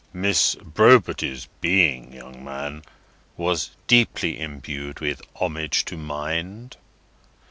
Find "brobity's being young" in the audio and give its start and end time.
0.55-2.43